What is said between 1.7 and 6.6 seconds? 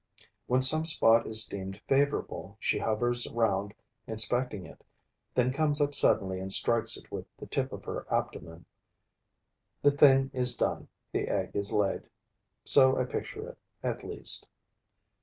favorable, she hovers round inspecting it, then comes up suddenly and